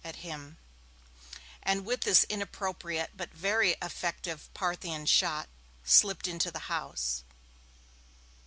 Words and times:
at 0.03 0.15
him, 0.25 0.57
and, 1.61 1.85
with 1.85 2.01
this 2.01 2.23
inappropriate 2.23 3.11
but 3.15 3.31
very 3.35 3.75
effective 3.83 4.51
Parthian 4.55 5.05
shot, 5.05 5.47
slipped 5.83 6.27
into 6.27 6.49
the 6.49 6.65
house. 6.73 7.23